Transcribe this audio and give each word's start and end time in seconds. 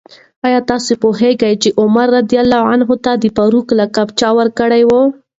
آیا 0.45 0.59
ته 0.67 0.93
پوهېږې 1.03 1.51
چې 1.61 1.69
عمر 1.81 2.07
رض 2.13 2.95
ته 3.05 3.11
د 3.17 3.25
فاروق 3.35 3.67
لقب 3.79 4.07
چا 4.19 4.29
ورکړی 4.37 4.83
و؟ 4.85 4.91